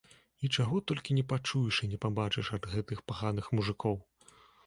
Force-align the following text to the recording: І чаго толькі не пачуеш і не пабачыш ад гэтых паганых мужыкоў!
І 0.45 0.49
чаго 0.55 0.79
толькі 0.91 1.17
не 1.17 1.23
пачуеш 1.33 1.81
і 1.87 1.91
не 1.91 1.99
пабачыш 2.07 2.49
ад 2.59 2.63
гэтых 2.73 3.05
паганых 3.11 3.51
мужыкоў! 3.59 3.95